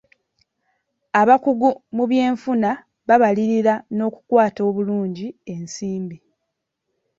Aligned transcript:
Abakugu 1.21 1.69
mu 1.95 2.03
byenfuna 2.09 2.69
babalirira 3.07 3.73
n'okukwata 3.95 4.61
obulungi 4.69 5.27
ensimbi. 5.53 6.17